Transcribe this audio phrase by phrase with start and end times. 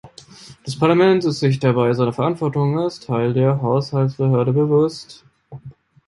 [0.63, 5.23] Das Parlament ist sich dabei seiner Verantwortung als Teil der Haushaltsbehörde bewusst.